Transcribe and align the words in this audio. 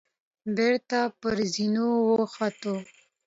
بېرته 0.55 0.99
پر 1.19 1.37
زينو 1.53 1.87
وخوت. 2.17 2.61